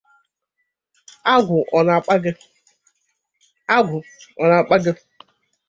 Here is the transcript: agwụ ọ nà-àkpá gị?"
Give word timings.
agwụ 1.33 1.57
ọ 4.43 4.43
nà-àkpá 4.65 4.73
gị?" 4.83 4.91